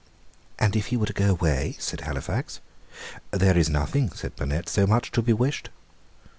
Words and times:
"And 0.57 0.75
if 0.75 0.87
he 0.87 0.97
were 0.97 1.05
to 1.05 1.13
go 1.13 1.29
away?" 1.29 1.75
said 1.77 2.01
Halifax. 2.01 2.59
"There 3.29 3.55
is 3.55 3.69
nothing," 3.69 4.11
said 4.13 4.35
Burnet, 4.35 4.67
"so 4.67 4.87
much 4.87 5.11
to 5.11 5.21
be 5.21 5.31
wished." 5.33 5.69